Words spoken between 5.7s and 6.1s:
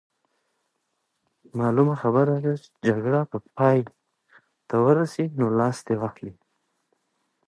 دې